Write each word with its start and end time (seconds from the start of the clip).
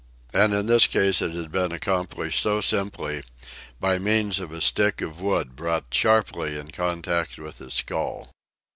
And 0.33 0.51
in 0.55 0.65
this 0.65 0.87
case 0.87 1.21
it 1.21 1.35
had 1.35 1.51
been 1.51 1.71
accomplished 1.71 2.41
so 2.41 2.59
simply, 2.59 3.21
by 3.79 3.99
means 3.99 4.39
of 4.39 4.51
a 4.51 4.59
stick 4.59 4.99
of 4.99 5.21
wood 5.21 5.55
brought 5.55 5.93
sharply 5.93 6.57
in 6.57 6.69
contact 6.69 7.37
with 7.37 7.59
his 7.59 7.75
skull. 7.75 8.27